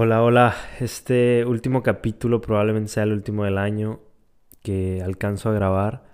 Hola, 0.00 0.22
hola. 0.22 0.54
Este 0.78 1.44
último 1.44 1.82
capítulo 1.82 2.40
probablemente 2.40 2.88
sea 2.88 3.02
el 3.02 3.12
último 3.12 3.42
del 3.42 3.58
año 3.58 3.98
que 4.62 5.02
alcanzo 5.02 5.48
a 5.48 5.52
grabar. 5.52 6.04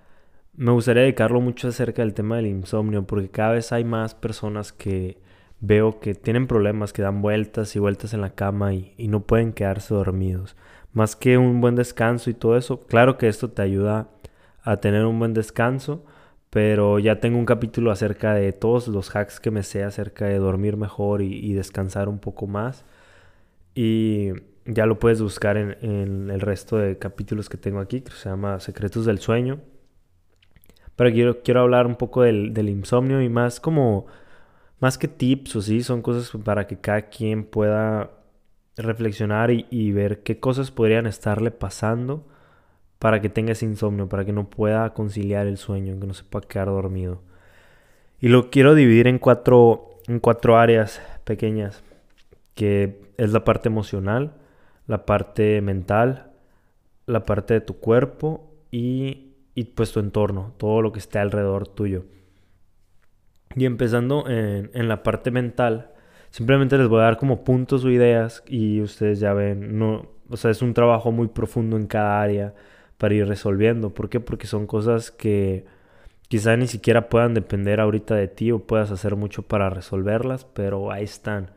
Me 0.55 0.71
gustaría 0.71 1.03
dedicarlo 1.03 1.39
mucho 1.39 1.67
acerca 1.67 2.01
del 2.01 2.15
tema 2.15 2.37
del 2.37 2.47
insomnio 2.47 3.05
porque 3.05 3.29
cada 3.29 3.51
vez 3.51 3.71
hay 3.71 3.83
más 3.83 4.15
personas 4.15 4.73
que 4.73 5.19
veo 5.59 5.99
que 5.99 6.15
tienen 6.15 6.47
problemas, 6.47 6.93
que 6.93 7.03
dan 7.03 7.21
vueltas 7.21 7.75
y 7.75 7.79
vueltas 7.79 8.15
en 8.15 8.21
la 8.21 8.31
cama 8.31 8.73
y, 8.73 9.07
no 9.07 9.19
pueden 9.19 9.53
quedarse 9.53 9.93
dormidos. 9.93 10.55
Más 10.91 11.15
que 11.15 11.37
un 11.37 11.61
buen 11.61 11.75
descanso 11.75 12.31
y 12.31 12.33
todo 12.33 12.57
eso, 12.57 12.79
claro 12.79 13.19
que 13.19 13.27
esto 13.27 13.51
te 13.51 13.61
ayuda 13.61 14.09
a 14.63 14.77
tener 14.77 15.05
un 15.05 15.19
buen 15.19 15.35
descanso, 15.35 16.03
pero 16.49 16.97
ya 16.97 17.19
tengo 17.19 17.37
un 17.37 17.45
capítulo 17.45 17.91
acerca 17.91 18.33
de 18.33 18.51
todos 18.51 18.87
los 18.87 19.15
hacks 19.15 19.39
que 19.39 19.51
me 19.51 19.61
sé 19.61 19.83
acerca 19.83 20.25
de 20.25 20.39
dormir 20.39 20.75
mejor 20.75 21.21
y 21.21 21.53
descansar 21.53 22.09
un 22.09 22.17
poco 22.17 22.47
más. 22.47 22.83
Y 23.75 24.31
ya 24.65 24.85
lo 24.85 24.97
puedes 24.97 25.21
buscar 25.21 25.57
en, 25.57 26.29
el 26.31 26.41
resto 26.41 26.77
de 26.77 26.97
capítulos 26.97 27.49
que 27.49 27.57
tengo 27.57 27.79
aquí, 27.79 28.01
que 28.01 28.11
se 28.11 28.29
llama 28.29 28.59
Secretos 28.59 29.05
del 29.05 29.19
Sueño. 29.19 29.59
Pero 30.95 31.11
quiero, 31.11 31.43
quiero 31.43 31.61
hablar 31.61 31.85
un 31.85 31.95
poco 31.95 32.23
del, 32.23 32.69
insomnio 32.69 33.21
y 33.21 33.29
más 33.29 33.59
como, 33.59 34.07
más 34.79 34.97
que 34.97 35.07
tips 35.07 35.57
o 35.57 35.61
sí, 35.61 35.83
son 35.83 36.01
cosas 36.01 36.31
para 36.43 36.67
que 36.67 36.79
cada 36.79 37.03
quien 37.09 37.43
pueda 37.43 38.11
reflexionar 38.77 39.51
y, 39.51 39.67
y 39.69 39.91
ver 39.91 40.23
qué 40.23 40.39
cosas 40.39 40.71
podrían 40.71 41.05
estarle 41.05 41.51
pasando 41.51 42.25
para 42.97 43.21
que 43.21 43.29
tenga 43.29 43.51
ese 43.51 43.65
insomnio, 43.65 44.07
para 44.07 44.25
que 44.25 44.31
no 44.31 44.49
pueda 44.49 44.93
conciliar 44.93 45.47
el 45.47 45.57
sueño, 45.57 45.99
que 45.99 46.07
no 46.07 46.13
se 46.13 46.23
pueda 46.23 46.47
quedar 46.47 46.67
dormido. 46.67 47.21
Y 48.21 48.29
lo 48.29 48.49
quiero 48.49 48.73
dividir 48.73 49.07
en 49.07 49.19
cuatro, 49.19 49.99
en 50.07 50.19
cuatro 50.19 50.57
áreas 50.57 51.01
pequeñas 51.25 51.83
que 52.55 53.04
es 53.17 53.31
la 53.31 53.43
parte 53.43 53.69
emocional, 53.69 54.33
la 54.87 55.05
parte 55.05 55.61
mental, 55.61 56.31
la 57.05 57.25
parte 57.25 57.55
de 57.55 57.61
tu 57.61 57.79
cuerpo 57.79 58.53
y, 58.71 59.33
y 59.53 59.65
pues 59.65 59.91
tu 59.91 59.99
entorno, 59.99 60.53
todo 60.57 60.81
lo 60.81 60.91
que 60.91 60.99
esté 60.99 61.19
alrededor 61.19 61.67
tuyo. 61.67 62.05
Y 63.55 63.65
empezando 63.65 64.27
en, 64.27 64.69
en, 64.73 64.87
la 64.87 65.03
parte 65.03 65.31
mental, 65.31 65.91
simplemente 66.29 66.77
les 66.77 66.87
voy 66.87 66.99
a 66.99 67.05
dar 67.05 67.17
como 67.17 67.43
puntos 67.43 67.85
o 67.85 67.89
ideas 67.89 68.43
y 68.47 68.81
ustedes 68.81 69.19
ya 69.19 69.33
ven, 69.33 69.77
no, 69.77 70.09
o 70.29 70.37
sea, 70.37 70.51
es 70.51 70.61
un 70.61 70.73
trabajo 70.73 71.11
muy 71.11 71.27
profundo 71.27 71.77
en 71.77 71.87
cada 71.87 72.21
área 72.21 72.53
para 72.97 73.13
ir 73.13 73.27
resolviendo. 73.27 73.93
¿Por 73.93 74.09
qué? 74.09 74.19
Porque 74.19 74.47
son 74.47 74.67
cosas 74.67 75.11
que 75.11 75.65
quizá 76.27 76.57
ni 76.57 76.67
siquiera 76.67 77.09
puedan 77.09 77.33
depender 77.33 77.79
ahorita 77.79 78.15
de 78.15 78.27
ti 78.27 78.51
o 78.51 78.59
puedas 78.59 78.91
hacer 78.91 79.15
mucho 79.15 79.43
para 79.43 79.69
resolverlas, 79.69 80.45
pero 80.45 80.91
ahí 80.91 81.03
están 81.03 81.51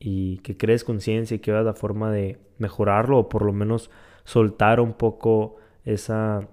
y 0.00 0.38
que 0.38 0.56
crees 0.56 0.82
conciencia 0.82 1.36
y 1.36 1.38
que 1.40 1.52
veas 1.52 1.64
la 1.64 1.74
forma 1.74 2.10
de 2.10 2.38
mejorarlo 2.58 3.18
o 3.18 3.28
por 3.28 3.42
lo 3.42 3.52
menos 3.52 3.90
soltar 4.24 4.80
un 4.80 4.94
poco 4.94 5.56
esa, 5.84 6.48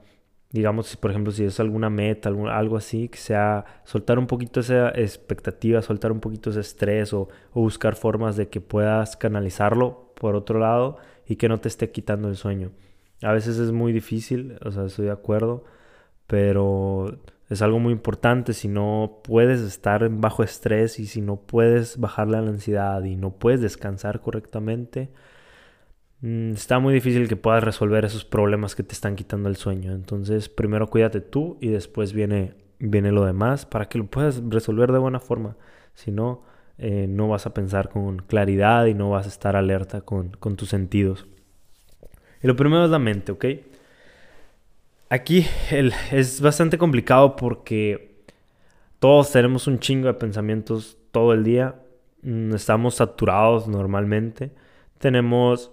digamos, 0.52 0.95
por 0.98 1.12
ejemplo, 1.12 1.31
si 1.31 1.45
es 1.45 1.59
alguna 1.59 1.89
meta, 1.89 2.30
algo 2.30 2.78
así, 2.78 3.08
que 3.09 3.17
sea 3.17 3.66
soltar 3.86 4.20
un 4.20 4.28
poquito 4.28 4.59
esa 4.59 4.89
expectativa, 4.89 5.81
soltar 5.81 6.12
un 6.12 6.20
poquito 6.20 6.50
ese 6.50 6.59
estrés 6.59 7.14
o, 7.14 7.30
o 7.54 7.62
buscar 7.62 7.95
formas 7.95 8.36
de 8.36 8.50
que 8.50 8.62
puedas 8.62 9.16
canalizarlo 9.16 10.11
por 10.16 10.36
otro 10.36 10.59
lado 10.59 10.98
y 11.26 11.38
que 11.38 11.50
no 11.50 11.59
te 11.59 11.70
esté 11.70 11.92
quitando 11.92 12.28
el 12.30 12.36
sueño. 12.36 12.72
A 13.23 13.32
veces 13.32 13.58
es 13.58 13.72
muy 13.72 13.94
difícil, 13.94 14.58
o 14.64 14.72
sea, 14.72 14.86
estoy 14.86 15.06
de 15.06 15.11
acuerdo, 15.11 15.64
pero 16.28 17.17
es 17.50 17.62
algo 17.62 17.80
muy 17.80 17.94
importante. 17.94 18.53
Si 18.53 18.67
no 18.67 19.22
puedes 19.23 19.62
estar 19.62 20.08
bajo 20.09 20.44
estrés 20.44 21.00
y 21.00 21.08
si 21.08 21.22
no 21.22 21.38
puedes 21.38 21.98
bajar 22.00 22.28
la 22.28 22.39
ansiedad 22.39 23.04
y 23.04 23.16
no 23.16 23.31
puedes 23.31 23.62
descansar 23.62 24.22
correctamente, 24.22 25.09
mm, 26.22 26.52
está 26.52 26.80
muy 26.80 26.94
difícil 26.94 27.28
que 27.28 27.36
puedas 27.36 27.64
resolver 27.64 28.06
esos 28.06 28.26
problemas 28.26 28.76
que 28.76 28.84
te 28.84 28.94
están 28.94 29.16
quitando 29.16 29.50
el 29.50 29.56
sueño. 29.56 29.94
Entonces, 29.94 30.50
primero 30.50 30.88
cuídate 30.88 31.22
tú 31.22 31.58
y 31.61 31.70
después 31.70 32.14
viene, 32.14 32.55
viene 32.80 33.11
lo 33.11 33.26
demás 33.26 33.66
para 33.66 33.88
que 33.89 33.98
lo 33.98 34.05
puedas 34.08 34.42
resolver 34.50 34.92
de 34.92 35.00
buena 35.00 35.20
forma. 35.20 35.55
Si 35.94 36.11
no, 36.11 36.44
eh, 36.77 37.08
no 37.10 37.27
vas 37.27 37.45
a 37.45 37.54
pensar 37.54 37.89
con 37.89 38.20
claridad 38.20 38.86
y 38.86 38.94
no 38.94 39.10
vas 39.10 39.26
a 39.26 39.30
estar 39.30 39.55
alerta 39.55 40.02
con, 40.02 40.30
con 40.39 40.55
tus 40.58 40.70
sentidos. 40.70 41.27
Y 42.42 42.48
lo 42.48 42.55
primero 42.55 42.86
es 42.86 42.92
la 42.92 43.00
mente, 43.00 43.32
¿ok? 43.32 43.45
Aquí 45.10 45.48
es 46.12 46.42
bastante 46.42 46.78
complicado 46.78 47.38
porque 47.38 48.18
todos 49.00 49.32
tenemos 49.32 49.68
un 49.68 49.80
chingo 49.80 50.08
de 50.08 50.16
pensamientos 50.16 50.98
todo 51.12 51.34
el 51.34 51.45
día. 51.45 51.76
Mm, 52.23 52.54
estamos 52.54 52.95
saturados 52.95 53.70
normalmente. 53.70 54.52
Tenemos, 55.00 55.72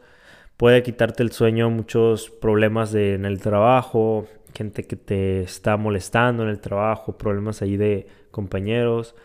puede 0.56 0.84
quitarte 0.84 1.24
el 1.24 1.32
sueño 1.32 1.68
muchos 1.68 2.30
problemas 2.30 2.94
en 2.94 3.24
el 3.24 3.40
trabajo, 3.40 4.28
gente 4.54 4.84
que 4.86 4.96
te 4.96 5.42
está 5.42 5.76
molestando 5.76 6.44
en 6.44 6.50
el 6.50 6.60
trabajo, 6.60 7.18
problemas 7.18 7.60
ahí 7.60 7.76
de 7.76 8.06
compañeros, 8.30 9.16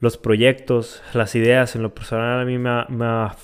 los 0.00 0.16
proyectos, 0.16 1.02
las 1.12 1.34
ideas. 1.34 1.76
En 1.76 1.82
lo 1.82 1.94
personal 1.94 2.40
a 2.40 2.44
mí 2.46 2.56
me 2.56 2.70
ha, 2.70 2.86
me 2.88 3.04
ha 3.04 3.36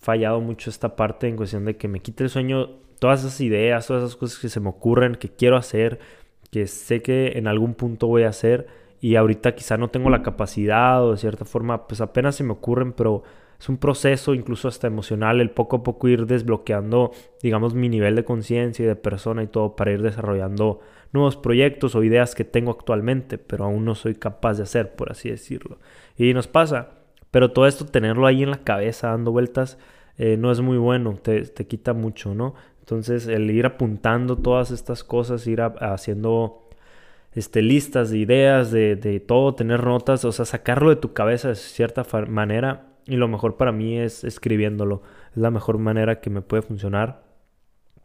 fallado 0.00 0.40
mucho 0.40 0.70
esta 0.70 0.94
parte 0.94 1.26
en 1.26 1.36
cuestión 1.36 1.64
de 1.64 1.76
que 1.76 1.88
me 1.88 2.00
quite 2.00 2.22
el 2.24 2.30
sueño 2.30 2.87
todas 2.98 3.20
esas 3.20 3.40
ideas, 3.40 3.86
todas 3.86 4.04
esas 4.04 4.16
cosas 4.16 4.38
que 4.38 4.48
se 4.48 4.60
me 4.60 4.68
ocurren, 4.68 5.14
que 5.14 5.28
quiero 5.28 5.56
hacer, 5.56 5.98
que 6.50 6.66
sé 6.66 7.02
que 7.02 7.32
en 7.36 7.46
algún 7.46 7.74
punto 7.74 8.06
voy 8.06 8.24
a 8.24 8.28
hacer 8.28 8.66
y 9.00 9.16
ahorita 9.16 9.54
quizá 9.54 9.76
no 9.76 9.88
tengo 9.88 10.10
la 10.10 10.22
capacidad 10.22 11.04
o 11.04 11.12
de 11.12 11.18
cierta 11.18 11.44
forma 11.44 11.86
pues 11.86 12.00
apenas 12.00 12.36
se 12.36 12.44
me 12.44 12.52
ocurren, 12.52 12.92
pero 12.92 13.22
es 13.58 13.68
un 13.68 13.76
proceso 13.76 14.34
incluso 14.34 14.68
hasta 14.68 14.86
emocional 14.86 15.40
el 15.40 15.50
poco 15.50 15.76
a 15.76 15.82
poco 15.82 16.08
ir 16.08 16.26
desbloqueando 16.26 17.12
digamos 17.42 17.74
mi 17.74 17.88
nivel 17.88 18.14
de 18.16 18.24
conciencia 18.24 18.84
y 18.84 18.88
de 18.88 18.96
persona 18.96 19.42
y 19.42 19.48
todo 19.48 19.76
para 19.76 19.92
ir 19.92 20.02
desarrollando 20.02 20.80
nuevos 21.12 21.36
proyectos 21.36 21.94
o 21.94 22.04
ideas 22.04 22.34
que 22.34 22.44
tengo 22.44 22.70
actualmente, 22.70 23.38
pero 23.38 23.64
aún 23.64 23.84
no 23.84 23.94
soy 23.94 24.14
capaz 24.14 24.58
de 24.58 24.64
hacer, 24.64 24.94
por 24.94 25.10
así 25.10 25.30
decirlo. 25.30 25.78
Y 26.16 26.34
nos 26.34 26.48
pasa, 26.48 26.90
pero 27.30 27.52
todo 27.52 27.66
esto 27.66 27.86
tenerlo 27.86 28.26
ahí 28.26 28.42
en 28.42 28.50
la 28.50 28.62
cabeza 28.62 29.08
dando 29.08 29.32
vueltas 29.32 29.78
eh, 30.18 30.36
no 30.36 30.50
es 30.50 30.60
muy 30.60 30.78
bueno, 30.78 31.18
te, 31.22 31.42
te 31.42 31.66
quita 31.66 31.92
mucho, 31.92 32.34
¿no? 32.34 32.54
Entonces, 32.88 33.26
el 33.26 33.50
ir 33.50 33.66
apuntando 33.66 34.38
todas 34.38 34.70
estas 34.70 35.04
cosas, 35.04 35.46
ir 35.46 35.60
haciendo 35.60 36.70
este, 37.34 37.60
listas 37.60 38.08
de 38.08 38.16
ideas, 38.16 38.70
de, 38.70 39.22
todo, 39.26 39.54
tener 39.54 39.84
notas, 39.84 40.24
o 40.24 40.32
sea, 40.32 40.46
sacarlo 40.46 40.88
de 40.88 40.96
tu 40.96 41.12
cabeza 41.12 41.48
de 41.48 41.56
cierta 41.56 42.06
manera. 42.28 42.86
Y 43.04 43.16
lo 43.16 43.28
mejor 43.28 43.58
para 43.58 43.72
mí 43.72 43.98
es 43.98 44.24
escribiéndolo. 44.24 45.02
Es 45.32 45.36
la 45.36 45.50
mejor 45.50 45.76
manera 45.76 46.22
que 46.22 46.30
me 46.30 46.40
puede 46.40 46.62
funcionar. 46.62 47.24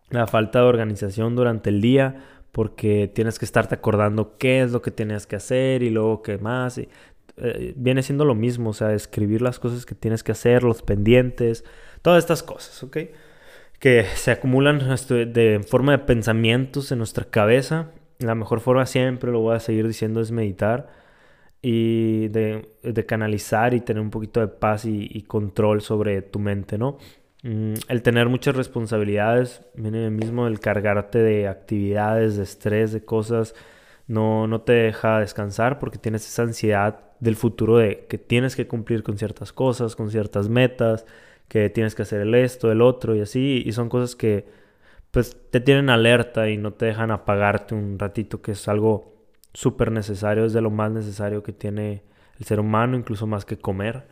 La 0.10 0.28
falta 0.28 0.60
de 0.60 0.66
organización 0.66 1.38
durante 1.38 1.70
el 1.70 1.80
día, 1.80 2.18
porque 2.52 3.10
tienes 3.16 3.40
que 3.40 3.46
estarte 3.46 3.76
acordando 3.76 4.38
qué 4.38 4.64
es 4.64 4.74
lo 4.74 4.82
que 4.82 4.92
tienes 4.92 5.26
que 5.28 5.38
hacer 5.38 5.82
y 5.82 5.92
luego 5.92 6.22
qué 6.24 6.40
más. 6.40 6.78
Eh, 6.78 7.74
viene 7.78 8.04
siendo 8.04 8.26
lo 8.26 8.36
mismo, 8.36 8.72
o 8.72 8.74
sea, 8.74 8.92
escribir 8.92 9.42
las 9.42 9.60
cosas 9.60 9.86
que 9.86 9.96
tienes 9.96 10.24
que 10.24 10.34
hacer, 10.34 10.64
los 10.64 10.82
pendientes, 10.82 11.64
todas 12.02 12.22
estas 12.22 12.44
cosas, 12.44 12.84
¿ok? 12.84 12.98
Que 13.84 14.06
se 14.16 14.32
acumulan 14.32 14.80
de 14.80 15.60
forma 15.68 15.92
de 15.92 15.98
pensamientos 15.98 16.94
en 16.94 17.00
nuestra 17.00 17.26
cabeza. 17.26 17.92
La 18.18 18.34
mejor 18.34 18.62
forma 18.62 18.86
siempre, 18.86 19.30
lo 19.30 19.42
voy 19.42 19.58
a 19.58 19.60
seguir 19.60 19.86
diciendo, 19.86 20.22
es 20.22 20.32
meditar 20.32 20.88
y 21.62 22.30
de, 22.30 23.06
canalizar 23.06 23.74
y 23.74 23.82
tener 23.82 24.02
un 24.02 24.10
poquito 24.10 24.40
de 24.40 24.48
paz 24.48 24.86
y, 24.86 25.22
control 25.24 25.82
sobre 25.82 26.22
tu 26.22 26.40
mente, 26.40 26.78
¿no? 26.78 26.98
Mm, 27.44 27.74
el 27.90 28.02
tener 28.04 28.30
muchas 28.30 28.56
responsabilidades, 28.56 29.62
viene 29.74 30.10
mismo 30.10 30.48
el 30.48 30.62
cargarte 30.62 31.20
de 31.20 31.50
actividades, 31.50 32.38
de 32.38 32.44
estrés, 32.44 32.94
de 32.94 33.04
cosas, 33.04 33.54
no, 34.08 34.48
no 34.48 34.62
te 34.62 34.72
deja 34.72 35.20
descansar 35.20 35.80
porque 35.80 35.98
tienes 35.98 36.26
esa 36.26 36.44
ansiedad 36.44 37.02
del 37.20 37.36
futuro 37.36 37.76
de 37.80 38.06
que 38.08 38.18
tienes 38.18 38.56
que 38.56 38.66
cumplir 38.66 39.04
con 39.04 39.18
ciertas 39.18 39.52
cosas, 39.52 39.98
con 39.98 40.10
ciertas 40.10 40.48
metas, 40.48 41.06
que 41.48 41.70
tienes 41.70 41.96
que 41.96 42.04
hacer 42.04 42.22
el 42.22 42.36
esto, 42.36 42.72
el 42.72 42.82
otro 42.82 43.16
y 43.16 43.22
así, 43.22 43.64
y 43.66 43.72
son 43.74 43.90
cosas 43.90 44.16
que 44.16 44.46
pues 45.12 45.38
te 45.52 45.60
tienen 45.60 45.92
alerta 45.92 46.50
y 46.50 46.58
no 46.58 46.74
te 46.74 46.88
dejan 46.88 47.12
apagarte 47.12 47.76
un 47.76 48.00
ratito, 48.00 48.42
que 48.42 48.54
es 48.54 48.68
algo 48.68 49.14
súper 49.54 49.92
necesario, 49.92 50.46
es 50.46 50.54
de 50.54 50.62
lo 50.62 50.72
más 50.72 50.92
necesario 50.92 51.44
que 51.44 51.54
tiene 51.54 52.04
el 52.40 52.46
ser 52.46 52.60
humano, 52.60 52.98
incluso 52.98 53.28
más 53.28 53.46
que 53.46 53.58
comer. 53.58 54.08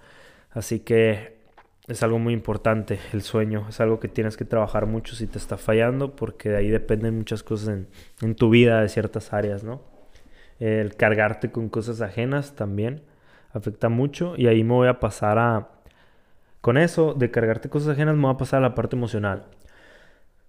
Así 0.51 0.81
que 0.81 1.39
es 1.88 2.04
algo 2.04 2.19
muy 2.19 2.33
importante 2.33 3.00
el 3.13 3.24
sueño, 3.24 3.66
es 3.68 3.81
algo 3.81 4.00
que 4.00 4.07
tienes 4.07 4.38
que 4.38 4.45
trabajar 4.45 4.86
mucho 4.86 5.16
si 5.16 5.25
te 5.25 5.39
está 5.39 5.57
fallando, 5.57 6.16
porque 6.16 6.50
de 6.50 6.57
ahí 6.57 6.69
dependen 6.69 7.18
muchas 7.18 7.42
cosas 7.42 7.69
en, 7.69 7.88
en 8.22 8.36
tu 8.36 8.51
vida 8.51 8.81
de 8.81 8.89
ciertas 8.89 9.34
áreas, 9.34 9.63
¿no? 9.63 9.81
El 10.60 10.95
cargarte 10.95 11.51
con 11.51 11.69
cosas 11.69 12.01
ajenas 12.01 12.56
también 12.56 13.01
afecta 13.54 13.89
mucho 13.89 14.36
y 14.38 14.45
ahí 14.45 14.63
me 14.63 14.74
voy 14.74 14.88
a 14.88 15.00
pasar 15.00 15.39
a 15.39 15.81
con 16.62 16.78
eso 16.78 17.13
de 17.13 17.31
cargarte 17.31 17.69
cosas 17.69 17.90
ajenas 17.90 18.16
me 18.16 18.24
va 18.24 18.31
a 18.31 18.38
pasar 18.38 18.60
a 18.60 18.69
la 18.69 18.75
parte 18.75 18.96
emocional. 18.96 19.46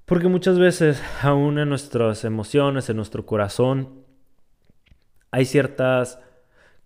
Porque 0.04 0.28
muchas 0.28 0.58
veces, 0.58 1.02
aún 1.22 1.58
en 1.58 1.68
nuestras 1.68 2.24
emociones, 2.24 2.88
en 2.90 2.96
nuestro 2.96 3.26
corazón, 3.26 4.04
hay 5.30 5.46
ciertas 5.46 6.18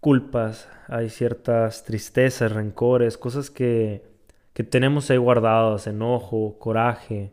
culpas, 0.00 0.68
hay 0.88 1.10
ciertas 1.10 1.84
tristezas, 1.84 2.52
rencores, 2.52 3.18
cosas 3.18 3.50
que, 3.50 4.04
que 4.52 4.62
tenemos 4.64 5.10
ahí 5.10 5.16
guardados, 5.16 5.86
enojo, 5.86 6.58
coraje, 6.58 7.32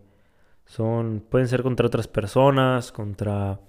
son, 0.66 1.24
pueden 1.30 1.48
ser 1.48 1.62
contra 1.64 1.86
otras 1.86 2.08
personas, 2.08 2.92
contra 2.92 3.60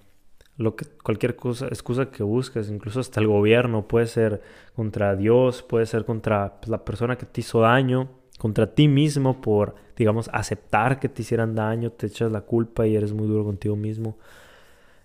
lo 0.57 0.77
que, 0.77 0.87
cualquier 1.03 1.37
cosa, 1.37 1.67
excusa 1.67 2.11
que 2.11 2.23
busques, 2.23 2.71
incluso 2.71 3.01
hasta 3.01 3.21
el 3.21 3.27
gobierno, 3.27 3.89
puede 3.89 4.07
ser 4.07 4.43
contra 4.75 5.17
Dios, 5.17 5.63
puede 5.63 5.87
ser 5.87 6.05
contra 6.05 6.61
pues, 6.61 6.69
la 6.69 6.85
persona 6.85 7.17
que 7.17 7.27
te 7.27 7.41
hizo 7.41 7.61
daño, 7.61 8.09
contra 8.39 8.75
ti 8.75 8.89
mismo 8.89 9.41
por, 9.41 9.75
digamos, 9.97 10.29
aceptar 10.33 11.01
que 11.01 11.09
te 11.09 11.23
hicieran 11.23 11.55
daño, 11.55 11.91
te 11.91 12.07
echas 12.07 12.31
la 12.31 12.43
culpa 12.43 12.87
y 12.87 12.97
eres 12.97 13.13
muy 13.13 13.27
duro 13.27 13.45
contigo 13.45 13.77
mismo. 13.77 14.19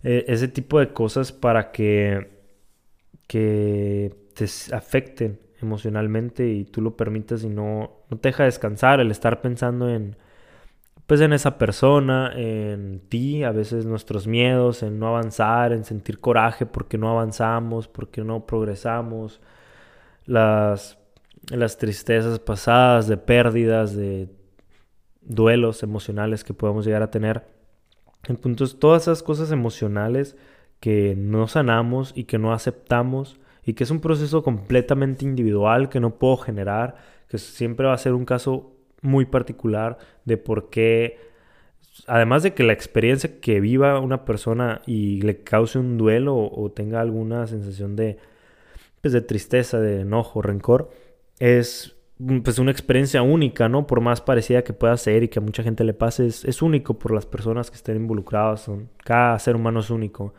E, 0.04 0.26
ese 0.28 0.48
tipo 0.48 0.80
de 0.80 0.94
cosas 0.94 1.32
para 1.32 1.72
que, 1.72 2.30
que 3.28 4.16
te 4.34 4.46
afecten 4.74 5.40
emocionalmente 5.62 6.48
y 6.48 6.66
tú 6.66 6.82
lo 6.82 6.96
permitas 6.96 7.44
y 7.44 7.50
no, 7.50 8.04
no 8.10 8.18
te 8.18 8.30
deja 8.30 8.46
descansar 8.46 9.00
el 9.00 9.12
estar 9.12 9.42
pensando 9.42 9.90
en 9.90 10.16
pues 11.10 11.22
en 11.22 11.34
esa 11.34 11.58
persona, 11.58 12.32
en 12.36 13.02
ti, 13.10 13.44
a 13.44 13.52
veces 13.52 13.88
nuestros 13.88 14.28
miedos, 14.28 14.84
en 14.84 15.00
no 15.00 15.08
avanzar, 15.08 15.74
en 15.74 15.84
sentir 15.84 16.20
coraje 16.20 16.68
porque 16.68 17.00
no 17.00 17.10
avanzamos, 17.10 17.88
porque 17.88 18.24
no 18.24 18.46
progresamos, 18.46 19.42
las, 20.28 21.00
las 21.50 21.80
tristezas 21.80 22.38
pasadas, 22.38 23.08
de 23.08 23.18
pérdidas, 23.18 23.96
de 23.96 24.30
duelos 25.22 25.82
emocionales 25.82 26.44
que 26.44 26.54
podemos 26.54 26.86
llegar 26.86 27.02
a 27.02 27.10
tener. 27.10 27.44
Entonces, 28.28 28.78
todas 28.78 29.02
esas 29.02 29.24
cosas 29.24 29.52
emocionales 29.52 30.38
que 30.80 31.16
no 31.18 31.48
sanamos 31.48 32.14
y 32.16 32.26
que 32.26 32.38
no 32.38 32.54
aceptamos 32.54 33.40
y 33.66 33.74
que 33.74 33.84
es 33.84 33.90
un 33.90 34.00
proceso 34.00 34.44
completamente 34.44 35.26
individual 35.26 35.90
que 35.90 36.00
no 36.00 36.20
puedo 36.20 36.38
generar, 36.38 36.98
que 37.28 37.40
siempre 37.40 37.88
va 37.88 37.94
a 37.94 37.98
ser 37.98 38.14
un 38.14 38.26
caso 38.26 38.76
muy 39.02 39.26
particular 39.26 39.98
de 40.26 40.38
por 40.38 40.70
qué, 40.70 41.18
además 42.08 42.44
de 42.44 42.54
que 42.54 42.64
la 42.64 42.74
experiencia 42.74 43.40
que 43.40 43.60
viva 43.60 44.00
una 44.00 44.26
persona 44.26 44.82
y 44.86 45.22
le 45.22 45.44
cause 45.44 45.80
un 45.80 45.98
duelo 45.98 46.36
o, 46.36 46.72
tenga 46.72 47.02
alguna 47.02 47.48
sensación 47.48 47.96
de, 47.96 48.18
pues, 49.02 49.14
de 49.14 49.22
tristeza, 49.22 49.80
de 49.80 50.02
enojo, 50.02 50.42
rencor, 50.42 50.92
es 51.40 51.96
pues 52.44 52.60
una 52.60 52.72
experiencia 52.72 53.22
única, 53.22 53.70
¿no? 53.70 53.88
Por 53.88 54.02
más 54.02 54.20
parecida 54.20 54.64
que 54.64 54.74
pueda 54.74 54.98
ser 54.98 55.24
y 55.24 55.30
que 55.30 55.40
a 55.40 55.42
mucha 55.42 55.64
gente 55.64 55.86
le 55.86 55.94
pase, 55.94 56.28
es, 56.28 56.62
único 56.62 57.00
por 57.00 57.14
las 57.14 57.26
personas 57.26 57.72
que 57.72 57.78
estén 57.78 57.96
involucradas. 57.96 58.70
Cada 59.06 59.40
ser 59.40 59.56
humano 59.56 59.80
es 59.80 59.90
único. 59.90 60.34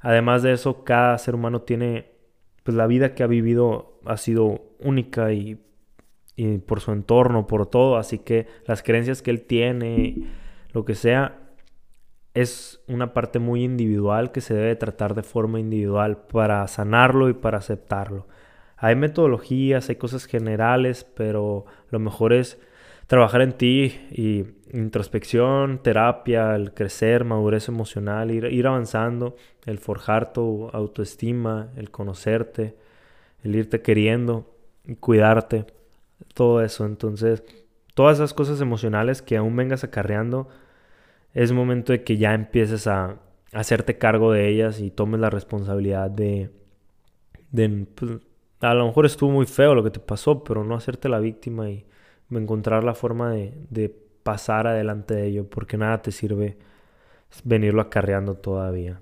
Además 0.00 0.42
de 0.42 0.52
eso, 0.52 0.82
cada 0.82 1.16
ser 1.18 1.36
humano 1.36 1.62
tiene, 1.62 2.10
pues 2.64 2.76
la 2.76 2.88
vida 2.88 3.14
que 3.14 3.22
ha 3.22 3.28
vivido 3.28 4.00
ha 4.06 4.16
sido 4.16 4.62
única 4.80 5.32
y 5.32 5.60
y 6.40 6.56
por 6.56 6.80
su 6.80 6.92
entorno, 6.92 7.46
por 7.46 7.66
todo. 7.66 7.98
Así 7.98 8.18
que 8.18 8.46
las 8.64 8.82
creencias 8.82 9.20
que 9.20 9.30
él 9.30 9.42
tiene, 9.42 10.26
lo 10.72 10.86
que 10.86 10.94
sea, 10.94 11.38
es 12.32 12.80
una 12.86 13.12
parte 13.12 13.38
muy 13.38 13.62
individual 13.62 14.32
que 14.32 14.40
se 14.40 14.54
debe 14.54 14.74
tratar 14.76 15.14
de 15.14 15.22
forma 15.22 15.60
individual 15.60 16.16
para 16.16 16.66
sanarlo 16.66 17.28
y 17.28 17.34
para 17.34 17.58
aceptarlo. 17.58 18.26
Hay 18.78 18.96
metodologías, 18.96 19.90
hay 19.90 19.96
cosas 19.96 20.24
generales, 20.24 21.04
pero 21.04 21.66
lo 21.90 21.98
mejor 21.98 22.32
es 22.32 22.58
trabajar 23.06 23.42
en 23.42 23.52
ti 23.52 24.00
y 24.10 24.46
introspección, 24.72 25.82
terapia, 25.82 26.56
el 26.56 26.72
crecer, 26.72 27.24
madurez 27.24 27.68
emocional, 27.68 28.30
ir, 28.30 28.46
ir 28.46 28.66
avanzando, 28.66 29.36
el 29.66 29.78
forjar 29.78 30.32
tu 30.32 30.70
autoestima, 30.72 31.68
el 31.76 31.90
conocerte, 31.90 32.76
el 33.42 33.56
irte 33.56 33.82
queriendo 33.82 34.54
y 34.86 34.94
cuidarte 34.94 35.66
todo 36.34 36.62
eso. 36.62 36.86
Entonces, 36.86 37.42
todas 37.94 38.18
esas 38.18 38.34
cosas 38.34 38.60
emocionales 38.60 39.22
que 39.22 39.36
aún 39.36 39.56
vengas 39.56 39.84
acarreando, 39.84 40.48
es 41.34 41.52
momento 41.52 41.92
de 41.92 42.02
que 42.04 42.16
ya 42.16 42.34
empieces 42.34 42.86
a, 42.86 43.20
hacerte 43.52 43.98
cargo 43.98 44.32
de 44.32 44.48
ellas 44.48 44.80
y 44.80 44.90
tomes 44.90 45.20
la 45.20 45.28
responsabilidad 45.28 46.08
de, 46.08 46.50
de 47.50 47.86
pues, 47.94 48.12
a 48.60 48.74
lo 48.74 48.86
mejor 48.86 49.06
estuvo 49.06 49.30
muy 49.30 49.46
feo 49.46 49.74
lo 49.74 49.82
que 49.82 49.90
te 49.90 50.00
pasó, 50.00 50.44
pero 50.44 50.62
no 50.64 50.76
hacerte 50.76 51.08
la 51.08 51.18
víctima 51.18 51.68
y 51.68 51.84
encontrar 52.30 52.84
la 52.84 52.94
forma 52.94 53.32
de, 53.32 53.54
de 53.70 53.88
pasar 54.22 54.66
adelante 54.66 55.14
de 55.14 55.26
ello, 55.26 55.48
porque 55.48 55.76
nada 55.76 56.00
te 56.02 56.12
sirve 56.12 56.58
venirlo 57.44 57.80
acarreando 57.82 58.34
todavía. 58.34 59.00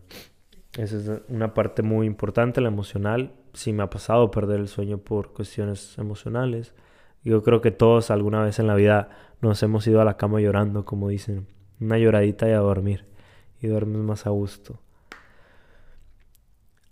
Esa 0.77 0.97
es 0.97 1.23
una 1.29 1.55
parte 1.55 1.83
muy 1.83 2.07
importante, 2.07 2.61
la 2.61 2.69
emocional. 2.69 3.33
Si 3.53 3.73
me 3.73 3.83
ha 3.83 3.91
pasado 3.91 4.31
perder 4.31 4.61
el 4.61 4.69
sueño 4.69 4.99
por 4.99 5.33
cuestiones 5.33 5.99
emocionales. 5.99 6.73
Yo 7.25 7.43
creo 7.43 7.61
que 7.61 7.71
todos 7.71 8.11
alguna 8.11 8.43
vez 8.43 8.59
en 8.59 8.67
la 8.67 8.75
vida 8.75 9.11
nos 9.41 9.63
hemos 9.63 9.87
ido 9.87 10.01
a 10.01 10.05
la 10.05 10.17
cama 10.17 10.41
llorando, 10.41 10.85
como 10.85 11.09
dicen. 11.09 11.47
Una 11.81 11.99
lloradita 11.99 12.49
y 12.49 12.53
a 12.53 12.59
dormir. 12.59 13.05
Y 13.61 13.67
duermes 13.67 13.99
más 13.99 14.27
a 14.27 14.31
gusto. 14.31 14.79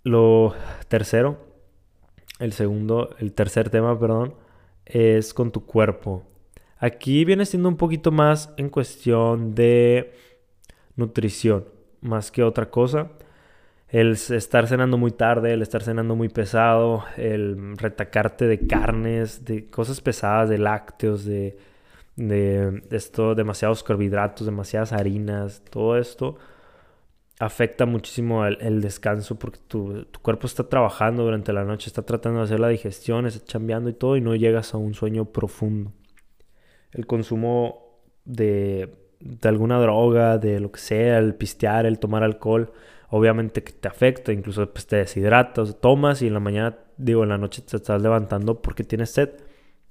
Lo 0.03 0.53
tercero, 0.87 1.37
el 2.39 2.53
segundo, 2.53 3.15
el 3.19 3.33
tercer 3.33 3.69
tema, 3.69 3.99
perdón, 3.99 4.35
es 4.85 5.33
con 5.33 5.51
tu 5.51 5.65
cuerpo. 5.65 6.23
Aquí 6.79 7.25
viene 7.25 7.45
siendo 7.45 7.67
un 7.67 7.77
poquito 7.77 8.11
más 8.11 8.53
en 8.57 8.69
cuestión 8.69 9.55
de 9.55 10.13
nutrición, 10.95 11.65
más 12.01 12.31
que 12.31 12.43
otra 12.43 12.69
cosa 12.69 13.11
el 13.89 14.11
estar 14.11 14.67
cenando 14.67 14.97
muy 14.97 15.11
tarde, 15.11 15.53
el 15.53 15.61
estar 15.61 15.83
cenando 15.83 16.15
muy 16.15 16.29
pesado, 16.29 17.05
el 17.15 17.77
retacarte 17.77 18.45
de 18.45 18.67
carnes, 18.67 19.45
de 19.45 19.67
cosas 19.67 20.01
pesadas, 20.01 20.49
de 20.49 20.57
lácteos, 20.57 21.25
de, 21.25 21.57
de 22.15 22.81
esto, 22.91 23.35
demasiados 23.35 23.83
carbohidratos, 23.83 24.45
demasiadas 24.45 24.93
harinas, 24.93 25.63
todo 25.69 25.97
esto 25.97 26.37
afecta 27.39 27.85
muchísimo 27.85 28.45
el, 28.45 28.81
descanso 28.81 29.37
porque 29.37 29.59
tu, 29.67 30.05
tu, 30.05 30.19
cuerpo 30.21 30.47
está 30.47 30.67
trabajando 30.67 31.23
durante 31.23 31.53
la 31.53 31.63
noche, 31.63 31.87
está 31.87 32.01
tratando 32.01 32.39
de 32.39 32.45
hacer 32.45 32.59
la 32.59 32.69
digestión, 32.69 33.27
está 33.27 33.45
chambeando 33.45 33.89
y 33.89 33.93
todo 33.93 34.17
y 34.17 34.21
no 34.21 34.35
llegas 34.35 34.73
a 34.73 34.77
un 34.77 34.93
sueño 34.93 35.25
profundo. 35.25 35.93
El 36.91 37.05
consumo 37.05 37.99
de, 38.25 38.95
de 39.19 39.49
alguna 39.49 39.79
droga, 39.79 40.37
de 40.37 40.59
lo 40.59 40.71
que 40.71 40.79
sea, 40.79 41.19
el 41.19 41.35
pistear, 41.35 41.85
el 41.85 41.99
tomar 41.99 42.23
alcohol, 42.23 42.71
obviamente 43.09 43.63
que 43.63 43.73
te 43.73 43.87
afecta, 43.87 44.31
incluso 44.31 44.69
pues, 44.71 44.87
te 44.87 44.97
deshidratas, 44.97 45.79
tomas 45.79 46.21
y 46.21 46.27
en 46.27 46.33
la 46.33 46.39
mañana, 46.39 46.77
digo, 46.97 47.23
en 47.23 47.29
la 47.29 47.37
noche 47.37 47.61
te 47.61 47.77
estás 47.77 48.01
levantando 48.01 48.61
porque 48.61 48.83
tienes 48.83 49.11
sed. 49.11 49.29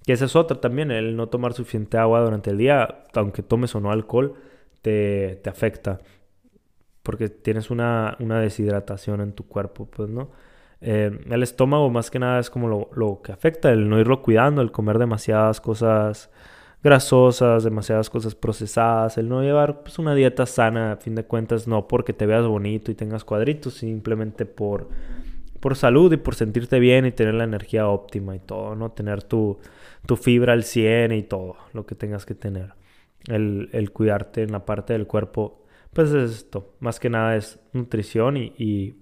Que 0.05 0.13
esa 0.13 0.27
es 0.27 0.37
otra 0.37 0.61
también, 0.61 0.91
el 0.91 1.17
no 1.17 1.29
tomar 1.29 1.53
suficiente 1.53 1.99
agua 1.99 2.21
durante 2.21 2.51
el 2.51 2.59
día, 2.59 3.05
aunque 3.15 3.43
tomes 3.43 3.75
o 3.75 3.81
no 3.81 3.91
alcohol, 3.91 4.35
te, 4.83 5.41
te 5.43 5.51
afecta. 5.51 5.99
Porque 7.03 7.29
tienes 7.29 7.71
una, 7.71 8.17
una, 8.21 8.41
deshidratación 8.41 9.21
en 9.21 9.33
tu 9.33 9.47
cuerpo, 9.47 9.87
pues, 9.87 10.09
¿no? 10.09 10.31
Eh, 10.81 11.11
el 11.31 11.43
estómago 11.43 11.91
más 11.91 12.11
que 12.11 12.19
nada 12.19 12.39
es 12.39 12.51
como 12.51 12.69
lo, 12.69 12.91
lo 12.95 13.23
que 13.23 13.33
afecta, 13.33 13.73
el 13.73 13.89
no 13.89 13.99
irlo 13.99 14.23
cuidando, 14.23 14.63
el 14.63 14.73
comer 14.73 14.99
demasiadas 14.99 15.61
cosas 15.61 16.31
grasosas, 16.83 17.65
demasiadas 17.65 18.11
cosas 18.11 18.35
procesadas, 18.35 19.19
el 19.19 19.29
no 19.29 19.43
llevar 19.43 19.83
pues, 19.83 19.99
una 19.99 20.15
dieta 20.15 20.47
sana, 20.47 20.93
a 20.93 20.97
fin 20.97 21.15
de 21.15 21.25
cuentas, 21.25 21.67
no 21.67 21.89
porque 21.89 22.13
te 22.13 22.27
veas 22.27 22.47
bonito 22.47 22.91
y 22.91 22.95
tengas 22.95 23.25
cuadritos, 23.25 23.75
simplemente 23.75 24.47
por, 24.47 24.89
por 25.61 25.77
salud 25.77 26.13
y 26.13 26.17
por 26.17 26.35
sentirte 26.35 26.79
bien 26.79 27.07
y 27.07 27.13
tener 27.13 27.35
la 27.35 27.45
energía 27.45 27.89
óptima 27.89 28.37
y 28.37 28.41
todo, 28.41 28.77
¿no? 28.77 28.93
Tener 28.93 29.23
tu, 29.23 29.59
tu 30.07 30.17
fibra 30.17 30.53
al 30.53 30.65
100 30.65 31.13
y 31.13 31.23
todo 31.23 31.57
lo 31.73 31.87
que 31.87 31.95
tengas 31.95 32.27
que 32.27 32.35
tener. 32.35 32.75
El, 33.29 33.71
el, 33.73 33.91
cuidarte 33.91 34.43
en 34.43 34.53
la 34.53 34.65
parte 34.65 34.93
del 34.93 35.07
cuerpo, 35.09 35.65
pues 35.93 36.13
es 36.13 36.31
esto, 36.31 36.75
más 36.79 37.01
que 37.01 37.11
nada 37.11 37.35
es 37.35 37.59
nutrición 37.73 38.37
y, 38.37 38.55
y 38.57 38.95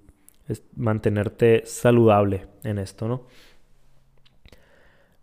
es 0.48 0.62
mantenerte 0.76 1.62
saludable 1.66 2.46
en 2.62 2.78
esto, 2.78 3.08
¿no? 3.08 3.26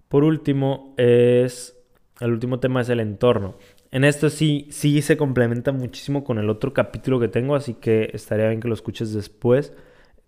Por 0.08 0.24
último, 0.26 0.94
es 0.98 1.81
el 2.22 2.32
último 2.32 2.60
tema 2.60 2.82
es 2.82 2.90
el 2.90 3.00
entorno. 3.00 3.56
En 3.90 4.04
esto 4.04 4.30
sí, 4.30 4.68
sí 4.70 5.02
se 5.02 5.18
complementa 5.18 5.72
muchísimo 5.72 6.24
con 6.24 6.38
el 6.38 6.50
otro 6.50 6.72
capítulo 6.72 7.20
que 7.20 7.28
tengo, 7.28 7.56
así 7.56 7.74
que 7.74 8.12
estaría 8.14 8.48
bien 8.48 8.62
que 8.62 8.68
lo 8.68 8.76
escuches 8.76 9.12
después 9.12 9.74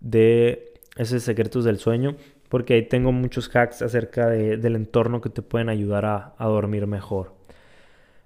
de 0.00 0.74
esos 0.96 1.22
secretos 1.22 1.64
del 1.64 1.78
sueño, 1.78 2.16
porque 2.48 2.74
ahí 2.74 2.82
tengo 2.82 3.12
muchos 3.12 3.48
hacks 3.54 3.80
acerca 3.80 4.28
del 4.28 4.76
entorno 4.76 5.20
que 5.20 5.30
te 5.30 5.42
pueden 5.42 5.68
ayudar 5.68 6.04
a, 6.04 6.34
dormir 6.38 6.86
mejor. 6.88 7.34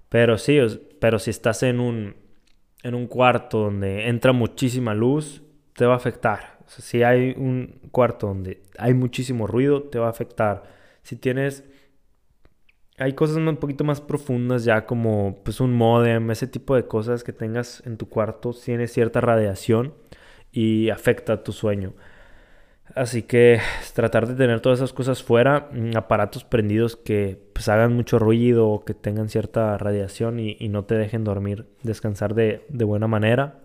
Pero 0.09 0.39
sí, 0.39 0.59
pero 0.99 1.19
si 1.19 1.29
estás 1.29 1.61
en 1.61 1.79
un, 1.79 2.15
en 2.81 2.95
un 2.95 3.05
cuarto 3.05 3.59
donde 3.59 4.07
entra 4.09 4.33
muchísima 4.33 4.95
luz, 4.95 5.43
te 5.73 5.85
va 5.85 5.93
a 5.93 5.97
afectar. 5.97 6.57
si 6.65 7.03
hay 7.03 7.35
un 7.37 7.79
cuarto 7.91 8.27
donde 8.27 8.63
hay 8.79 8.95
muchísimo 8.95 9.45
ruido, 9.45 9.83
te 9.83 9.99
va 9.99 10.07
a 10.07 10.11
afectar. 10.11 10.63
Si 11.03 11.15
tienes 11.15 11.63
hay 12.99 13.13
cosas 13.13 13.37
un 13.37 13.57
poquito 13.57 13.83
más 13.83 14.01
profundas 14.01 14.63
ya 14.65 14.85
como 14.85 15.39
pues 15.43 15.59
un 15.61 15.73
modem, 15.73 16.31
ese 16.31 16.47
tipo 16.47 16.75
de 16.75 16.85
cosas 16.85 17.23
que 17.23 17.33
tengas 17.33 17.81
en 17.85 17.97
tu 17.97 18.09
cuarto 18.09 18.53
tiene 18.53 18.87
cierta 18.87 19.21
radiación 19.21 19.93
y 20.51 20.89
afecta 20.89 21.43
tu 21.43 21.53
sueño. 21.53 21.93
Así 22.95 23.23
que 23.23 23.59
tratar 23.93 24.27
de 24.27 24.35
tener 24.35 24.61
todas 24.61 24.79
esas 24.79 24.93
cosas 24.93 25.23
fuera, 25.23 25.69
mm, 25.71 25.95
aparatos 25.95 26.43
prendidos 26.43 26.95
que 26.95 27.39
pues, 27.53 27.69
hagan 27.69 27.93
mucho 27.95 28.19
ruido 28.19 28.67
o 28.69 28.83
que 28.83 28.93
tengan 28.93 29.29
cierta 29.29 29.77
radiación 29.77 30.39
y, 30.39 30.55
no 30.69 30.85
te 30.85 30.95
dejen 30.95 31.23
dormir, 31.23 31.67
descansar 31.83 32.33
de, 32.33 32.65
buena 32.69 33.07
manera. 33.07 33.59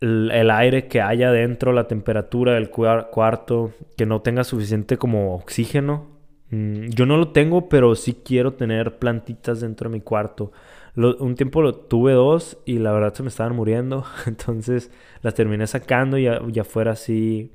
El, 0.00 0.50
aire 0.50 0.88
que 0.88 1.00
haya 1.00 1.32
dentro, 1.32 1.72
la 1.72 1.88
temperatura 1.88 2.54
del 2.54 2.70
cuarto, 2.70 3.72
que 3.96 4.06
no 4.06 4.20
tenga 4.22 4.44
suficiente 4.44 4.98
como 4.98 5.34
oxígeno. 5.34 6.15
Mm, 6.50 6.88
yo 6.90 7.06
no 7.06 7.16
lo 7.16 7.32
tengo, 7.32 7.68
pero 7.68 7.94
sí 7.94 8.20
quiero 8.24 8.54
tener 8.54 8.98
plantitas 8.98 9.60
dentro 9.60 9.88
de 9.90 9.94
mi 9.96 10.00
cuarto. 10.00 10.52
un 10.96 11.34
tiempo 11.34 11.62
lo 11.62 11.74
tuve 11.74 12.12
dos 12.12 12.58
y 12.64 12.78
la 12.78 12.92
verdad 12.92 13.14
se 13.14 13.22
me 13.22 13.28
estaban 13.28 13.54
muriendo, 13.56 14.04
entonces 14.26 14.90
las 15.22 15.34
terminé 15.34 15.66
sacando 15.66 16.18
y 16.18 16.24
ya, 16.24 16.40
ya 16.48 16.64
fuera 16.64 16.92
así 16.92 17.52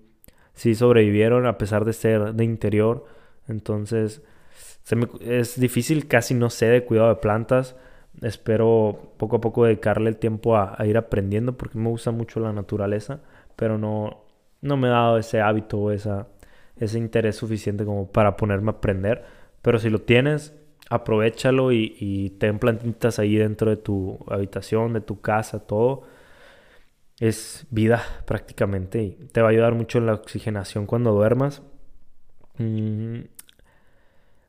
sí 0.54 0.76
sobrevivieron 0.76 1.46
a 1.48 1.58
pesar 1.58 1.86
de 1.86 1.94
ser 1.94 2.34
de 2.34 2.44
interior. 2.44 3.06
Entonces, 3.48 4.22
es 5.22 5.60
difícil, 5.60 6.08
casi 6.08 6.34
no 6.34 6.50
sé 6.50 6.68
de 6.68 6.86
cuidado 6.86 7.10
de 7.10 7.16
plantas. 7.16 7.76
Espero 8.22 9.14
poco 9.18 9.38
a 9.38 9.42
poco 9.42 9.66
dedicarle 9.66 10.10
el 10.10 10.18
tiempo 10.18 10.58
a, 10.58 10.78
ir 10.86 10.98
aprendiendo 10.98 11.58
porque 11.58 11.78
me 11.78 11.90
gusta 11.90 12.12
mucho 12.12 12.40
la 12.40 12.54
naturaleza, 12.54 13.22
pero 13.56 13.78
no, 13.78 14.26
no 14.62 14.78
me 14.78 14.88
he 14.88 14.92
dado 14.92 15.18
ese 15.18 15.42
hábito 15.42 15.80
o 15.80 15.92
esa, 15.92 16.28
ese 16.82 16.98
interés 16.98 17.38
suficiente 17.38 17.86
como 17.86 18.12
para 18.12 18.36
ponerme 18.36 18.72
a 18.72 18.76
aprender. 18.76 19.24
Pero 19.62 19.80
si 19.80 19.90
lo 19.90 20.02
tienes, 20.02 20.54
aprovechalo 20.90 21.72
y, 21.72 22.36
ten 22.40 22.60
plantitas 22.60 23.20
ahí 23.20 23.36
dentro 23.36 23.70
de 23.70 23.78
tu 23.78 24.20
habitación, 24.28 24.94
de 24.94 25.02
tu 25.02 25.22
casa, 25.22 25.60
todo 25.60 26.04
es 27.20 27.68
vida 27.70 28.04
prácticamente 28.26 29.04
y 29.04 29.12
te 29.32 29.42
va 29.42 29.50
a 29.50 29.52
ayudar 29.52 29.76
mucho 29.76 30.00
en 30.00 30.08
la 30.08 30.14
oxigenación 30.16 30.88
cuando 30.88 31.12
duermas. 31.12 31.62
Mm, 32.58 33.22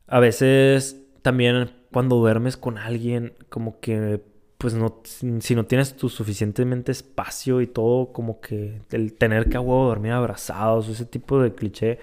a 0.06 0.20
veces 0.20 1.04
también 1.20 1.70
cuando 1.92 2.16
duermes 2.16 2.56
con 2.56 2.78
alguien, 2.78 3.34
como 3.50 3.78
que 3.80 4.22
pues 4.56 4.74
no, 4.74 5.00
si 5.04 5.54
no 5.56 5.66
tienes 5.66 5.96
tu 5.96 6.08
suficientemente 6.08 6.92
espacio 6.92 7.60
y 7.60 7.66
todo, 7.66 8.12
como 8.12 8.40
que 8.40 8.80
el 8.92 9.12
tener 9.14 9.48
que 9.48 9.56
a 9.56 9.60
huevo 9.60 9.86
dormir 9.86 10.12
abrazados, 10.12 10.88
ese 10.88 11.04
tipo 11.04 11.42
de 11.42 11.52
cliché, 11.52 11.98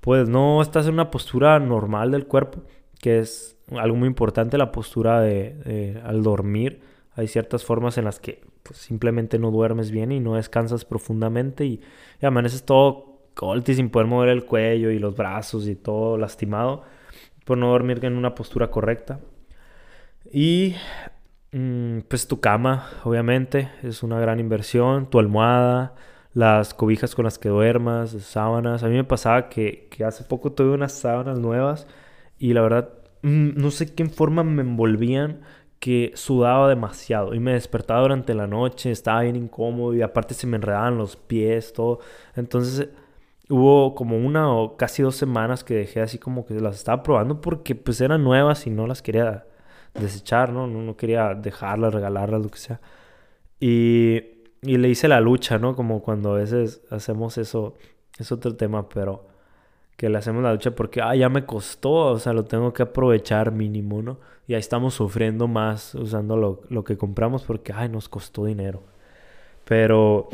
pues 0.00 0.28
no 0.28 0.62
estás 0.62 0.86
en 0.86 0.94
una 0.94 1.10
postura 1.10 1.58
normal 1.58 2.10
del 2.10 2.26
cuerpo, 2.26 2.62
que 3.00 3.18
es 3.18 3.56
algo 3.76 3.96
muy 3.96 4.08
importante, 4.08 4.58
la 4.58 4.72
postura 4.72 5.20
de 5.20 6.00
al 6.04 6.22
dormir. 6.22 6.80
Hay 7.14 7.26
ciertas 7.28 7.64
formas 7.64 7.98
en 7.98 8.04
las 8.04 8.20
que 8.20 8.40
pues 8.68 8.80
simplemente 8.80 9.38
no 9.38 9.50
duermes 9.50 9.90
bien 9.90 10.12
y 10.12 10.20
no 10.20 10.34
descansas 10.34 10.84
profundamente 10.84 11.64
y, 11.64 11.80
amaneces 12.20 12.64
todo 12.64 13.22
colti 13.34 13.74
sin 13.74 13.88
poder 13.88 14.08
mover 14.08 14.28
el 14.28 14.44
cuello 14.44 14.90
y 14.90 14.98
los 14.98 15.16
brazos 15.16 15.68
y 15.68 15.76
todo 15.76 16.18
lastimado 16.18 16.82
por 17.44 17.56
no 17.56 17.70
dormir 17.70 18.04
en 18.04 18.16
una 18.16 18.34
postura 18.34 18.70
correcta. 18.70 19.20
Y 20.30 20.74
mm, 21.52 22.00
pues 22.08 22.28
tu 22.28 22.40
cama, 22.40 22.90
obviamente, 23.04 23.70
es 23.82 24.02
una 24.02 24.20
gran 24.20 24.38
inversión, 24.38 25.08
tu 25.08 25.18
almohada, 25.18 25.94
las 26.38 26.72
cobijas 26.72 27.16
con 27.16 27.24
las 27.24 27.36
que 27.36 27.48
duermas, 27.48 28.10
sábanas. 28.10 28.84
A 28.84 28.88
mí 28.88 28.94
me 28.94 29.02
pasaba 29.02 29.48
que, 29.48 29.88
hace 30.06 30.22
poco 30.22 30.52
tuve 30.52 30.70
unas 30.70 30.92
sábanas 30.92 31.40
nuevas 31.40 31.88
y 32.38 32.52
la 32.52 32.60
verdad 32.62 32.90
mm, 33.22 33.60
no 33.60 33.72
sé 33.72 33.92
qué 33.92 34.06
forma 34.06 34.44
me 34.44 34.62
envolvían 34.62 35.40
que 35.80 36.12
sudaba 36.14 36.68
demasiado 36.68 37.34
y 37.34 37.40
me 37.40 37.54
despertaba 37.54 38.02
durante 38.02 38.34
la 38.34 38.46
noche, 38.46 38.92
estaba 38.92 39.22
bien 39.22 39.34
incómodo 39.34 39.94
y 39.94 40.02
aparte 40.02 40.34
se 40.34 40.46
me 40.46 40.56
enredaban 40.56 40.96
los 40.96 41.16
pies, 41.16 41.72
todo. 41.72 41.98
Entonces 42.36 42.88
hubo 43.48 43.96
como 43.96 44.16
una 44.16 44.52
o 44.52 44.76
casi 44.76 45.02
dos 45.02 45.16
semanas 45.16 45.64
que 45.64 45.74
dejé 45.74 46.02
así 46.02 46.18
como 46.18 46.46
que 46.46 46.54
las 46.60 46.76
estaba 46.76 47.02
probando 47.02 47.40
porque 47.40 47.74
pues 47.74 48.00
eran 48.00 48.22
nuevas 48.22 48.64
y 48.66 48.70
no 48.70 48.86
las 48.86 49.02
quería 49.02 49.44
desechar, 49.94 50.52
¿no? 50.52 50.68
No, 50.68 50.96
quería 50.96 51.34
dejarlas, 51.34 51.92
regalarlas, 51.94 52.42
lo 52.42 52.48
que 52.48 52.58
sea. 52.58 52.80
Y, 53.60 54.37
y 54.62 54.76
le 54.76 54.88
hice 54.88 55.08
la 55.08 55.20
lucha, 55.20 55.58
¿no? 55.58 55.76
Como 55.76 56.02
cuando 56.02 56.32
a 56.32 56.38
veces 56.38 56.82
hacemos 56.90 57.38
eso, 57.38 57.74
es 58.18 58.32
otro 58.32 58.56
tema, 58.56 58.88
pero 58.88 59.26
que 59.96 60.08
le 60.08 60.18
hacemos 60.18 60.42
la 60.42 60.52
ducha 60.52 60.74
porque, 60.74 61.02
ah, 61.02 61.14
ya 61.16 61.28
me 61.28 61.44
costó, 61.44 61.90
o 61.90 62.18
sea, 62.18 62.32
lo 62.32 62.44
tengo 62.44 62.72
que 62.72 62.84
aprovechar 62.84 63.52
mínimo, 63.52 64.02
¿no? 64.02 64.20
Y 64.46 64.54
ahí 64.54 64.60
estamos 64.60 64.94
sufriendo 64.94 65.48
más 65.48 65.94
usando 65.94 66.36
lo, 66.36 66.84
que 66.84 66.96
compramos 66.96 67.42
porque, 67.44 67.72
ay, 67.72 67.88
nos 67.88 68.08
costó 68.08 68.44
dinero. 68.44 68.82
Pero, 69.64 70.28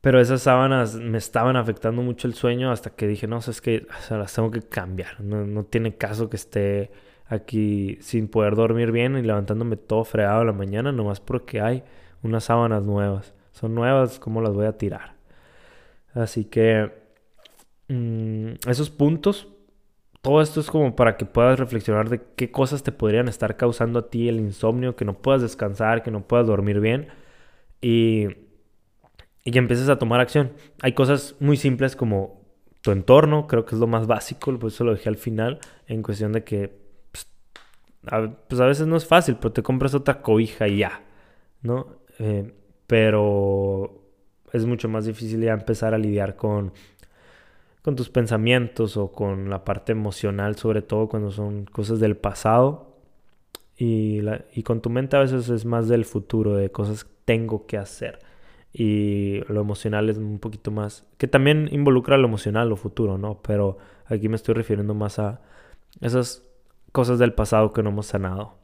pero 0.00 0.20
esas 0.20 0.42
sábanas 0.42 0.96
me 0.96 1.18
estaban 1.18 1.56
afectando 1.56 2.02
mucho 2.02 2.26
el 2.28 2.34
sueño 2.34 2.72
hasta 2.72 2.90
que 2.90 3.06
dije, 3.06 3.26
no, 3.26 3.38
es 3.38 3.60
que 3.60 3.86
o 3.88 4.02
sea, 4.02 4.18
las 4.18 4.34
tengo 4.34 4.50
que 4.50 4.62
cambiar. 4.62 5.20
No, 5.20 5.46
no 5.46 5.64
tiene 5.64 5.96
caso 5.96 6.28
que 6.28 6.36
esté 6.36 6.90
aquí 7.26 7.96
sin 8.00 8.28
poder 8.28 8.56
dormir 8.56 8.92
bien 8.92 9.16
y 9.16 9.22
levantándome 9.22 9.76
todo 9.76 10.04
fregado 10.04 10.44
la 10.44 10.52
mañana, 10.52 10.92
nomás 10.92 11.20
porque 11.20 11.60
hay 11.60 11.84
unas 12.22 12.44
sábanas 12.44 12.84
nuevas. 12.84 13.34
Son 13.52 13.74
nuevas, 13.74 14.18
¿cómo 14.18 14.40
las 14.40 14.54
voy 14.54 14.66
a 14.66 14.78
tirar? 14.78 15.14
Así 16.14 16.44
que 16.44 17.02
Mm, 17.92 18.54
esos 18.68 18.90
puntos, 18.90 19.48
todo 20.22 20.40
esto 20.40 20.60
es 20.60 20.70
como 20.70 20.96
para 20.96 21.16
que 21.16 21.26
puedas 21.26 21.58
reflexionar 21.58 22.08
de 22.08 22.22
qué 22.36 22.50
cosas 22.50 22.82
te 22.82 22.92
podrían 22.92 23.28
estar 23.28 23.56
causando 23.56 23.98
a 23.98 24.10
ti 24.10 24.28
el 24.28 24.40
insomnio, 24.40 24.96
que 24.96 25.04
no 25.04 25.14
puedas 25.20 25.42
descansar, 25.42 26.02
que 26.02 26.10
no 26.10 26.26
puedas 26.26 26.46
dormir 26.46 26.80
bien 26.80 27.08
y, 27.82 28.28
y 29.44 29.50
que 29.50 29.58
empieces 29.58 29.88
a 29.88 29.98
tomar 29.98 30.20
acción. 30.20 30.52
Hay 30.80 30.92
cosas 30.94 31.36
muy 31.40 31.56
simples 31.56 31.96
como 31.96 32.40
tu 32.80 32.92
entorno, 32.92 33.46
creo 33.46 33.64
que 33.66 33.74
es 33.74 33.80
lo 33.80 33.86
más 33.86 34.06
básico, 34.06 34.58
por 34.58 34.70
eso 34.70 34.84
lo 34.84 34.92
dejé 34.94 35.08
al 35.08 35.16
final, 35.16 35.60
en 35.86 36.02
cuestión 36.02 36.32
de 36.32 36.44
que 36.44 36.80
pues 37.12 37.28
a, 38.06 38.28
pues 38.48 38.60
veces 38.60 38.86
no 38.86 38.96
es 38.96 39.06
fácil, 39.06 39.36
pero 39.36 39.52
te 39.52 39.62
compras 39.62 39.94
otra 39.94 40.22
cobija 40.22 40.68
y 40.68 40.78
ya, 40.78 41.02
¿no? 41.62 42.01
Eh, 42.22 42.52
pero 42.86 44.00
es 44.52 44.64
mucho 44.66 44.88
más 44.88 45.04
difícil 45.06 45.40
ya 45.42 45.52
empezar 45.52 45.94
a 45.94 45.98
lidiar 45.98 46.36
con 46.36 46.72
con 47.82 47.96
tus 47.96 48.08
pensamientos 48.08 48.96
o 48.96 49.12
con 49.12 49.50
la 49.50 49.64
parte 49.64 49.92
emocional, 49.92 50.56
sobre 50.56 50.82
todo 50.82 51.08
cuando 51.08 51.30
son 51.30 51.66
cosas 51.66 52.00
del 52.00 52.16
pasado. 52.16 52.96
Y, 53.76 54.20
y 54.54 54.62
con 54.62 54.80
tu 54.80 54.90
mente 54.90 55.16
a 55.16 55.20
veces 55.20 55.48
es 55.48 55.64
más 55.64 55.88
del 55.88 56.04
futuro, 56.04 56.54
de 56.54 56.70
cosas 56.70 57.04
que 57.04 57.12
tengo 57.24 57.66
que 57.66 57.78
hacer. 57.78 58.20
Y 58.72 59.40
lo 59.48 59.60
emocional 59.60 60.08
es 60.08 60.16
un 60.16 60.38
poquito 60.38 60.70
más, 60.70 61.06
que 61.18 61.26
también 61.26 61.68
involucra 61.72 62.16
lo 62.16 62.28
emocional, 62.28 62.68
lo 62.68 62.76
futuro, 62.76 63.18
¿no? 63.18 63.42
Pero 63.42 63.78
aquí 64.06 64.28
me 64.28 64.36
estoy 64.36 64.54
refiriendo 64.54 64.94
más 64.94 65.18
a 65.18 65.42
esas 66.00 66.44
cosas 66.92 67.18
del 67.18 67.34
pasado 67.34 67.72
que 67.72 67.82
no 67.82 67.90
hemos 67.90 68.06
sanado 68.06 68.58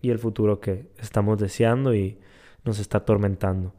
y 0.00 0.10
el 0.10 0.18
futuro 0.18 0.60
que 0.60 0.90
estamos 0.98 1.38
deseando 1.38 1.94
y 1.94 2.18
nos 2.64 2.78
está 2.78 2.98
atormentando. 2.98 3.74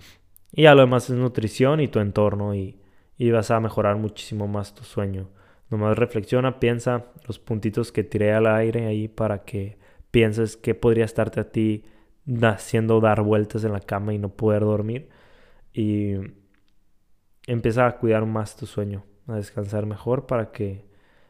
Y 0.51 0.63
ya 0.63 0.75
lo 0.75 0.81
demás 0.81 1.09
es 1.09 1.15
nutrición 1.15 1.79
y 1.79 1.87
tu 1.87 1.99
entorno 1.99 2.55
y 2.55 2.79
y 3.19 3.31
vas 3.31 3.51
a 3.51 3.59
mejorar 3.59 3.97
muchísimo 3.97 4.47
más 4.47 4.73
tu 4.73 4.85
sueño. 4.85 5.29
Nomás 5.69 5.97
reflexiona, 5.97 6.59
piensa 6.59 7.07
los 7.27 7.37
puntitos 7.37 7.91
que 7.91 8.03
tiré 8.03 8.33
al 8.33 8.47
aire 8.47 8.87
ahí 8.87 9.09
para 9.09 9.43
que 9.43 9.77
pienses 10.09 10.55
qué 10.55 10.73
podría 10.73 11.03
estarte 11.03 11.41
a 11.41 11.51
ti 11.51 11.83
haciendo 12.41 13.01
dar 13.01 13.21
vueltas 13.21 13.65
en 13.65 13.73
la 13.73 13.81
cama 13.81 14.13
y 14.13 14.17
no 14.17 14.29
poder 14.29 14.61
dormir. 14.61 15.09
Y 15.73 16.13
empieza 17.45 17.87
a 17.87 17.97
cuidar 17.97 18.25
más 18.25 18.55
tu 18.55 18.65
sueño, 18.65 19.03
a 19.27 19.35
descansar 19.35 19.85
mejor 19.85 20.25
para 20.25 20.51
que 20.51 20.85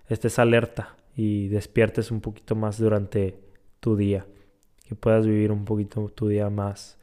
estés 0.08 0.38
alerta 0.38 0.96
y 1.16 1.48
despiertes 1.48 2.12
un 2.12 2.22
poquito 2.22 2.56
más 2.56 2.78
durante 2.78 3.40
tu 3.80 3.96
día. 3.96 4.28
Que 4.88 4.94
puedas 4.94 5.26
vivir 5.26 5.52
un 5.52 5.66
poquito 5.66 6.08
tu 6.10 6.28
día 6.28 6.52
más, 6.52 6.99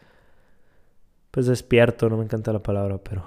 pues 1.36 1.44
despierto, 1.44 2.08
no 2.08 2.16
me 2.16 2.24
encanta 2.24 2.50
la 2.50 2.62
palabra, 2.62 2.96
pero 2.96 3.22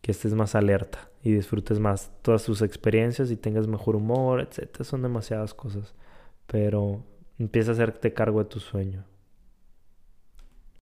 que 0.00 0.10
estés 0.10 0.32
más 0.32 0.54
alerta 0.54 1.10
y 1.22 1.32
disfrutes 1.32 1.78
más 1.78 2.10
todas 2.22 2.44
tus 2.44 2.62
experiencias 2.62 3.30
y 3.30 3.36
tengas 3.36 3.66
mejor 3.66 3.94
humor, 3.94 4.40
etc. 4.40 4.84
Son 4.84 5.02
demasiadas 5.02 5.52
cosas, 5.52 5.94
pero 6.46 7.04
empieza 7.38 7.72
a 7.72 7.74
hacerte 7.74 8.14
cargo 8.14 8.38
de 8.42 8.48
tu 8.48 8.58
sueño. 8.58 9.04